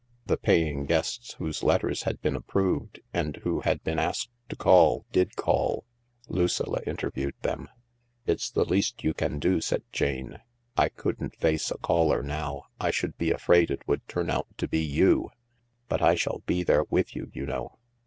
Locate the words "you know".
17.31-17.77